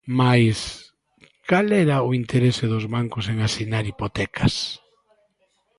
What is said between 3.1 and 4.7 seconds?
en asinar hipotecas?